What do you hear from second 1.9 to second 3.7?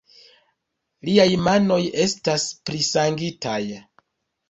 estas prisangitaj.